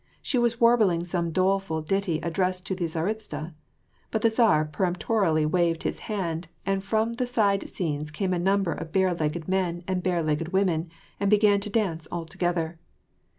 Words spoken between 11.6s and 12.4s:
dance all